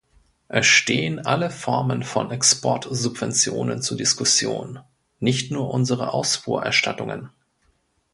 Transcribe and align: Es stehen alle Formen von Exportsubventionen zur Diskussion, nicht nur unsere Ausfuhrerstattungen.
Es 0.47 0.65
stehen 0.65 1.19
alle 1.27 1.51
Formen 1.51 2.01
von 2.01 2.31
Exportsubventionen 2.31 3.83
zur 3.83 3.97
Diskussion, 3.97 4.79
nicht 5.19 5.51
nur 5.51 5.69
unsere 5.71 6.11
Ausfuhrerstattungen. 6.11 7.29